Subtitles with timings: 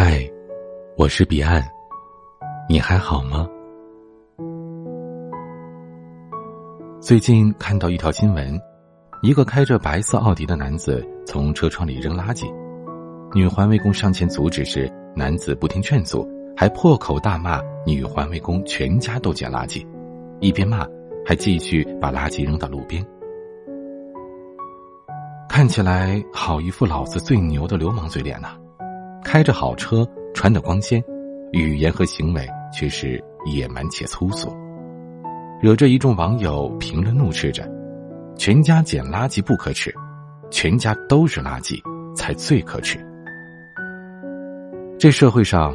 [0.00, 0.22] 嗨，
[0.96, 1.60] 我是彼岸，
[2.68, 3.48] 你还好吗？
[7.00, 8.56] 最近看到一条新闻，
[9.24, 12.48] 一个开着白色奥迪的男子从车窗里扔垃圾，
[13.34, 16.24] 女环卫工上前阻止时，男子不听劝阻，
[16.56, 19.84] 还破口大骂女环卫工全家都捡垃圾，
[20.38, 20.86] 一边骂
[21.26, 23.04] 还继续把垃圾扔到路边，
[25.48, 28.50] 看起来好一副老子最牛的流氓嘴脸呐！
[29.24, 31.02] 开着好车，穿得光鲜，
[31.52, 34.50] 语言和行为却是野蛮且粗俗，
[35.60, 37.68] 惹着一众网友评论怒斥着
[38.38, 39.94] ：“全家捡垃圾不可耻，
[40.50, 41.80] 全家都是垃圾
[42.16, 42.98] 才最可耻。”
[44.98, 45.74] 这社会上，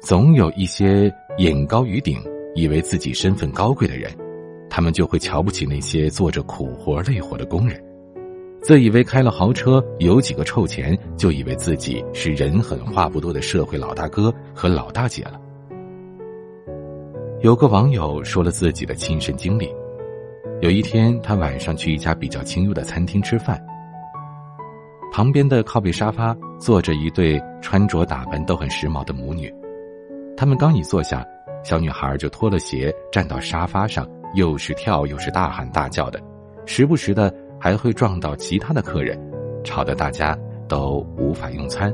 [0.00, 2.18] 总有一些眼高于顶、
[2.54, 4.10] 以为自己身份高贵的人，
[4.70, 7.83] 他们就会瞧不起那些做着苦活累活的工人。
[8.64, 15.38] 自以为开了豪车有几个臭钱，就以为自己是人狠话不多的社会老大哥和老大姐了。
[17.42, 19.70] 有个网友说了自己的亲身经历：
[20.62, 23.62] 有一天，他晚上去一家比较清幽的餐厅吃饭，
[25.12, 29.54] 旁边的靠背沙发坐着一对穿着打扮都很时髦的母女。
[30.38, 31.22] 他们刚一坐下，
[31.62, 36.18] 小女孩就脱了鞋站到沙发上，又是跳又是大喊大叫的，
[36.64, 37.30] 时不时的。
[37.64, 39.18] 还会撞到其他的客人，
[39.64, 40.36] 吵得大家
[40.68, 41.90] 都无法用餐。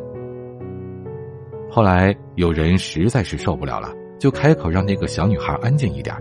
[1.70, 6.12] 后来有人实在是受不了了，就开口让那个小女孩安静一点，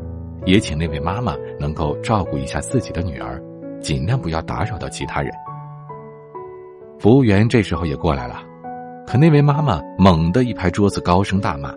[0.45, 3.41] 也请那位妈妈能够照顾一下自己的女儿，
[3.81, 5.33] 尽量不要打扰到其他人。
[6.99, 8.43] 服务员这时候也过来了，
[9.07, 11.73] 可那位妈妈猛地一拍桌子，高声大骂：“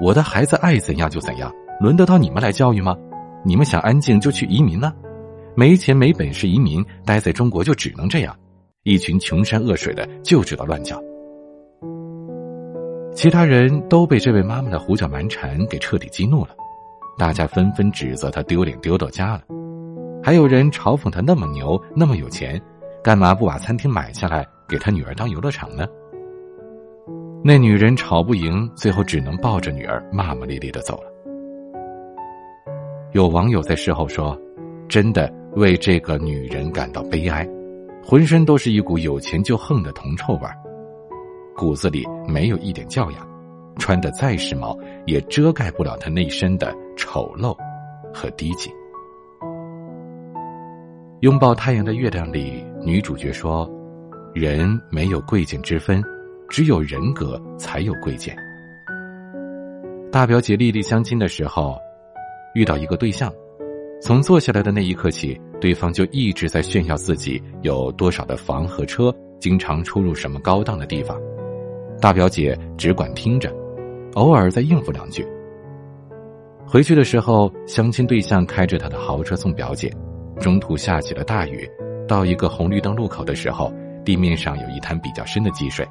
[0.00, 1.52] 我的孩子爱怎样就怎样，
[1.82, 2.96] 轮得到你们来教育吗？
[3.44, 4.90] 你们想安静就去移民呢。”
[5.56, 8.36] 没钱没本事移民，待在中国就只能这样，
[8.82, 11.00] 一群穷山恶水的就知道乱叫。
[13.14, 16.48] 其他人都被这位妈妈的胡搅蛮缠给彻底激怒了，
[17.16, 19.42] 大家纷纷指责她丢脸丢到家了，
[20.20, 22.60] 还有人嘲讽她那么牛那么有钱，
[23.02, 25.86] 干嘛不把餐厅买下来给她女儿当游乐场呢？
[27.44, 31.12] 那女人吵不赢，最后只能抱着女儿骂骂咧咧的走了。
[33.12, 34.36] 有网友在事后说
[34.88, 37.48] ：“真的。”为这个女人感到悲哀，
[38.04, 40.40] 浑身都是一股有钱就横的铜臭味
[41.56, 43.28] 骨子里没有一点教养，
[43.78, 44.76] 穿的再时髦
[45.06, 47.56] 也遮盖不了她内身的丑陋
[48.12, 48.68] 和低级。
[51.20, 53.70] 拥抱太阳的月亮里，女主角说
[54.34, 56.02] ：“人没有贵贱之分，
[56.48, 58.36] 只有人格才有贵贱。”
[60.10, 61.78] 大表姐丽丽相亲的时候，
[62.54, 63.32] 遇到一个对象。
[64.00, 71.18] 从坐下来的那一刻起，对方就一直在炫耀自己有多少的房和车，经常出入什么高档的地方。
[72.00, 73.50] 大表姐只管听着，
[74.14, 75.26] 偶尔再应付两句。
[76.66, 79.90] 回去的时候，相亲对象开着他的豪车送表姐，
[80.38, 81.68] 中途下起了大雨。
[82.06, 83.72] 到一个红绿灯路口的时候，
[84.04, 85.86] 地面上有一滩比较深的积水。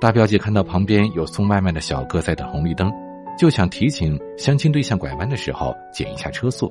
[0.00, 2.92] 大表姐看到旁边有送外卖的小哥在等红绿灯，
[3.36, 6.70] 就想提醒相亲对象拐弯的时候减一下车速。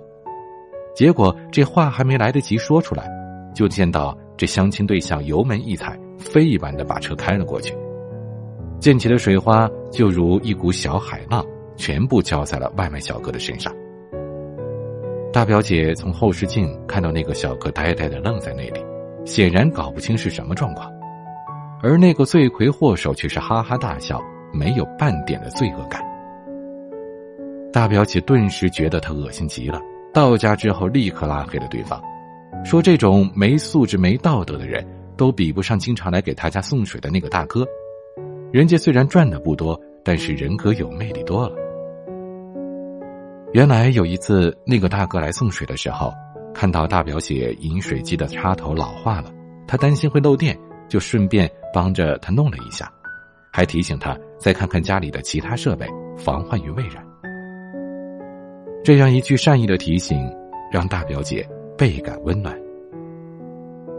[0.96, 3.06] 结果这话还没来得及说出来，
[3.54, 7.76] 就见到这相亲对象油门一踩，飞一般的把车开了过去，
[8.80, 11.46] 溅起的水花就如一股小海浪，
[11.76, 13.74] 全部浇在了外卖小哥的身上。
[15.34, 18.80] 大表姐从后视镜看到那个小哥呆呆的愣在那里，
[19.26, 20.90] 显然搞不清是什么状况，
[21.84, 24.22] 而那个罪魁祸首却是哈哈大笑，
[24.54, 26.02] 没有半点的罪恶感。
[27.74, 29.82] 大表姐顿时觉得他恶心极了。
[30.16, 32.02] 到家之后，立刻拉黑了对方，
[32.64, 34.88] 说这种没素质、没道德的人，
[35.18, 37.68] 都比不上经常来给他家送水的那个大哥。
[38.50, 41.56] 人家虽然赚的不多，但是人格有魅力多了。
[43.52, 46.14] 原来有一次，那个大哥来送水的时候，
[46.54, 49.30] 看到大表姐饮水机的插头老化了，
[49.68, 50.58] 他担心会漏电，
[50.88, 52.90] 就顺便帮着他弄了一下，
[53.52, 55.86] 还提醒他再看看家里的其他设备，
[56.18, 57.06] 防患于未然。
[58.86, 60.16] 这样一句善意的提醒，
[60.72, 61.44] 让大表姐
[61.76, 62.56] 倍感温暖。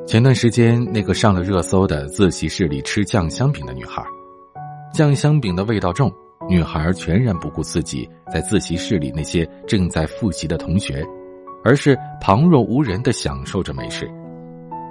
[0.07, 4.01] 前段时间，那个上了热搜的自习室里吃酱香饼的女孩，
[4.95, 6.09] 酱香饼的味道重，
[6.49, 11.05] 女孩全然不顾自己在自习室里那些正在复习的同学，
[11.65, 14.09] 而是旁若无人的享受着美食。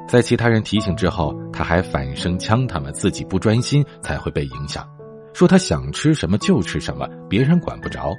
[0.10, 4.86] 在其他人提醒之后，她还反声呛他们自己不专心才会被影响，
[5.34, 8.14] 说她想吃什么就吃什么，别人管不着。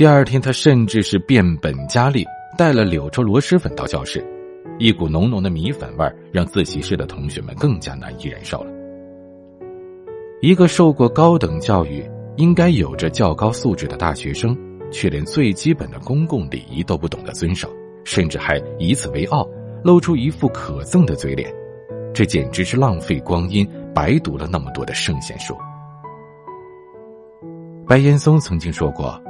[0.00, 2.24] 第二天，他甚至是变本加厉，
[2.56, 4.26] 带了柳州螺蛳粉到教室，
[4.78, 8.72] 一股浓浓的米粉味儿让自习室的同学们更加难以忍受了。
[10.40, 12.02] 一个受过高等教育、
[12.36, 14.56] 应该有着较高素质的大学生，
[14.90, 17.68] 却连最基本的公共礼仪都不懂得遵守，
[18.02, 19.46] 甚至还以此为傲，
[19.84, 21.54] 露出一副可憎的嘴脸，
[22.14, 25.54] 这简直是浪费光阴，白读了那么多的圣贤书。
[27.86, 29.20] 白岩松曾经说过：“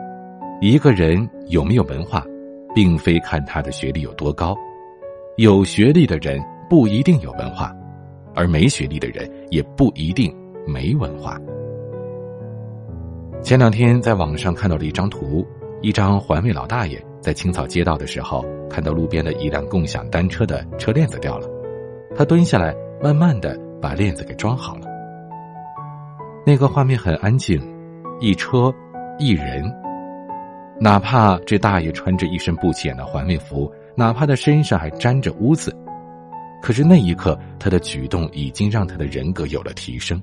[0.60, 2.22] 一个人有没有文化，
[2.74, 4.54] 并非看他的学历有多高，
[5.36, 7.74] 有学历的人不一定有文化，
[8.34, 10.34] 而没学历的人也不一定。”
[10.68, 11.38] 没文化。
[13.42, 15.44] 前两天在网上看到了一张图，
[15.80, 21.48] 一张环卫老大爷在清扫街道的时候，看到路边的一辆共享单车的车链子掉了，
[22.14, 24.82] 他蹲下来，慢慢的把链子给装好了。
[26.46, 27.58] 那个画面很安静，
[28.20, 28.72] 一车
[29.18, 29.64] 一人，
[30.82, 35.70] 哪怕这大爷穿着一身不起眼的环卫服，哪怕他身上还沾着污渍，
[36.62, 40.20] 可是那一刻，他的举动已经让他的人格有了提升。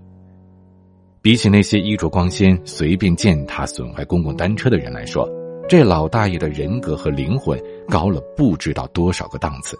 [1.21, 5.29] 比起那些衣着光鲜、随便践踏损坏公共单车的人来说，
[5.69, 9.77] 这老大爷的人格和灵魂高了不知道多少个档次。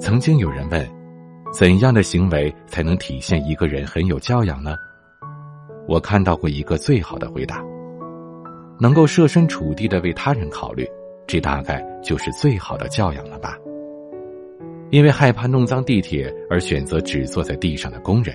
[0.00, 0.84] 曾经有人问：
[1.52, 4.74] 怎样的行为才能体现一个人很有教养呢？
[5.86, 7.62] 我看到过一个最好的回答：
[8.80, 10.88] 能够设身处地的为他人考虑，
[11.26, 13.56] 这大概就是最好的教养了吧。
[14.90, 18.34] 因为害怕弄脏地铁而选择只坐在地上的工人。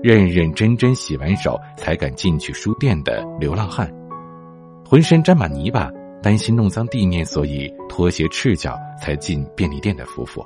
[0.00, 3.92] 认认真真洗完手才敢进去书店的流浪汉，
[4.88, 5.90] 浑身沾满泥巴，
[6.22, 10.40] 担心弄脏地面，所以拖鞋赤脚才进便利店的夫妇。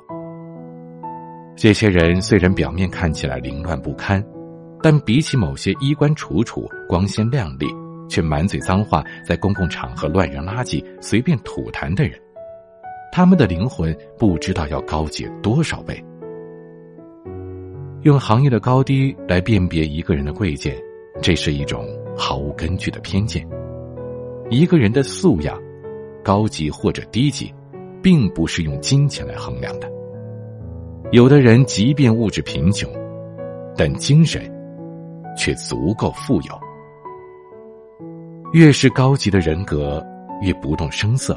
[1.55, 4.25] 这些人虽然表面看起来凌乱不堪，
[4.81, 7.67] 但比起某些衣冠楚楚、光鲜亮丽
[8.09, 12.19] 却满嘴脏话、在公共场合乱扔垃圾、随便吐痰的人，
[13.11, 16.03] 他们的灵魂不知道要高洁多少倍。
[18.01, 20.75] 用行业的高低来辨别一个人的贵贱，
[21.21, 23.47] 这是一种毫无根据的偏见。
[24.49, 25.57] 一个人的素养，
[26.23, 27.53] 高级或者低级，
[28.01, 29.89] 并不是用金钱来衡量的。
[31.11, 32.91] 有的人即便物质贫穷，
[33.77, 34.41] 但精神
[35.37, 36.62] 却足够富有。
[38.53, 40.05] 越是高级的人格，
[40.41, 41.35] 越不动声色。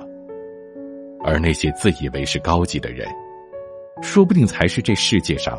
[1.25, 3.09] 而那些自以为是高级的人，
[4.03, 5.59] 说不定才是这世界上。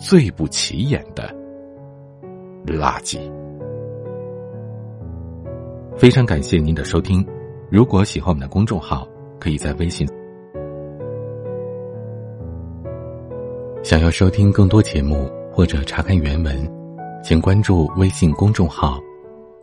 [0.00, 1.34] 最不起眼的
[2.64, 3.18] 垃圾。
[5.96, 7.26] 非常感谢您的收听，
[7.68, 9.08] 如果喜欢我们的公众号，
[9.40, 10.06] 可以在微信。
[13.82, 16.56] 想要收听更多节目或者查看原文，
[17.24, 19.00] 请关注微信公众号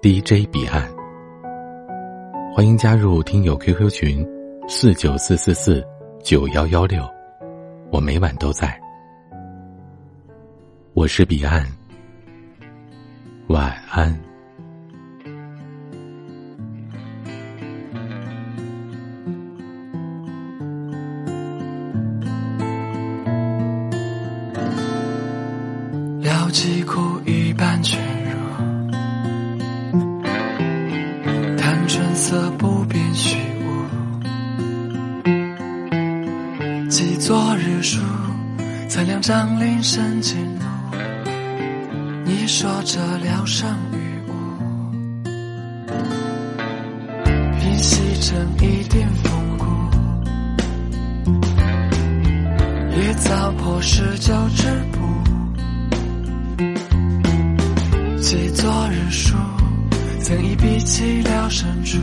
[0.01, 0.94] DJ 彼岸。
[2.55, 4.25] 欢迎加入听友 QQ 群
[4.65, 5.85] 四九四四四
[6.23, 7.05] 九幺幺六，
[7.91, 8.79] 我每晚都在。
[10.93, 11.67] 我是彼岸，
[13.47, 14.09] 晚安。
[26.21, 28.01] 了几苦一半全
[37.85, 38.01] 书，
[38.89, 40.65] 才两张林深尽怒。
[42.25, 44.31] 你说这聊胜于无，
[47.59, 49.65] 平息成一点风骨，
[52.97, 54.97] 也早破十九之步。
[58.19, 59.35] 记昨日书，
[60.23, 61.99] 曾一笔凄了深处。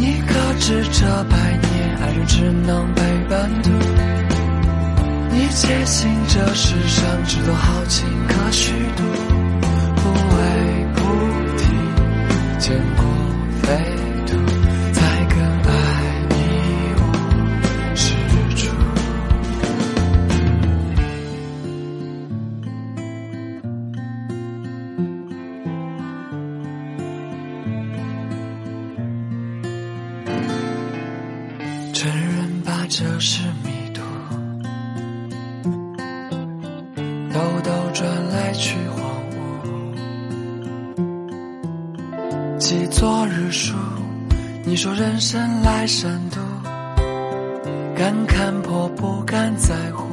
[0.00, 3.10] 你可知这百年爱人只能陪。
[3.30, 3.70] 伴途，
[5.30, 9.04] 你坚信这世上只多豪情可虚度，
[9.94, 11.00] 不为菩
[11.56, 11.62] 提，
[12.58, 13.04] 见过
[13.62, 13.68] 飞
[33.02, 34.02] 这是迷途，
[37.32, 39.00] 兜兜转来去荒
[39.32, 39.38] 芜。
[42.58, 43.74] 记昨日书，
[44.66, 46.36] 你说人生来善妒，
[47.96, 50.06] 敢看破不敢在乎。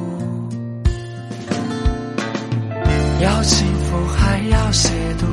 [3.20, 5.26] 要幸福还要亵渎，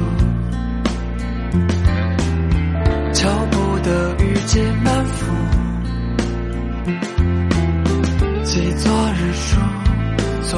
[3.14, 4.62] 求不得遇见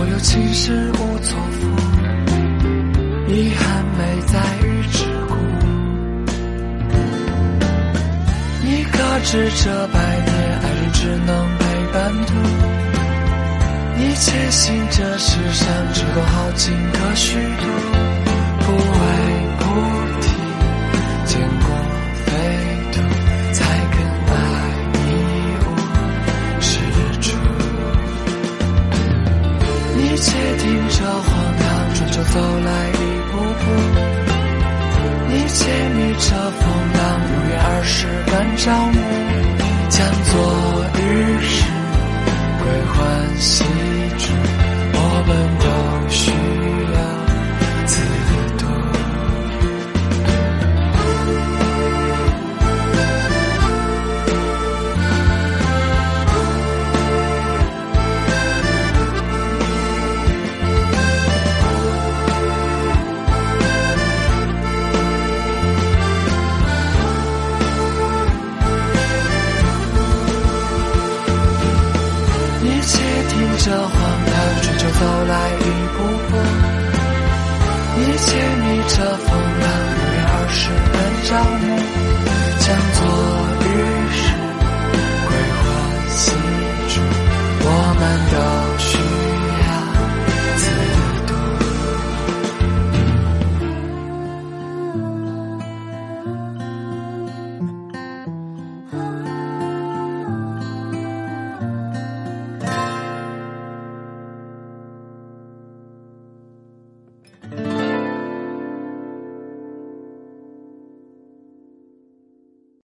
[0.10, 1.68] 有情是无错付，
[3.32, 4.96] 遗憾没在于桎
[5.28, 5.34] 梏。
[8.64, 10.30] 你可知这百年
[10.62, 12.34] 爱人只能陪伴途？
[13.98, 17.66] 你坚信这世上只有好情可虚度，
[78.88, 79.37] 你